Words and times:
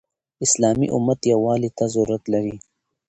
اسلامي 0.45 0.87
امت 0.97 1.19
يووالي 1.31 1.69
ته 1.77 1.85
ضرورت 1.95 2.23
لري. 2.33 2.55